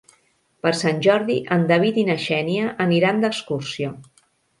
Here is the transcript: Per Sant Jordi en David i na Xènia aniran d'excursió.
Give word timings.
Per 0.65 0.69
Sant 0.77 1.01
Jordi 1.07 1.35
en 1.55 1.65
David 1.71 1.99
i 2.03 2.05
na 2.07 2.15
Xènia 2.23 2.71
aniran 2.87 3.21
d'excursió. 3.25 3.93